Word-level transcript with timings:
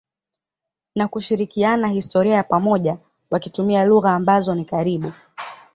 na 0.95 1.07
kushirikiana 1.07 1.87
historia 1.87 2.35
ya 2.35 2.43
pamoja 2.43 2.97
wakitumia 3.31 3.85
lugha 3.85 4.13
ambazo 4.15 4.55
ni 4.55 4.65
karibu. 4.65 5.13